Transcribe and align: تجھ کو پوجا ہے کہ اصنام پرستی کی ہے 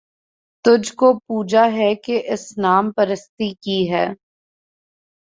تجھ 0.65 0.91
کو 0.93 1.13
پوجا 1.19 1.65
ہے 1.71 1.93
کہ 1.95 2.21
اصنام 2.29 2.91
پرستی 2.91 3.53
کی 3.55 3.79
ہے 3.91 4.05